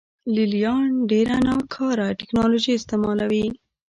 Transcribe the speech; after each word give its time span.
لې 0.33 0.45
لیان 0.53 0.89
ډېره 1.09 1.37
ناکاره 1.47 2.07
ټکنالوژي 2.19 2.71
استعملوي 2.75 3.45